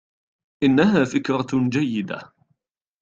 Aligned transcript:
إنها 0.63 1.05
فكرة 1.05 1.69
جيدة. 1.69 2.33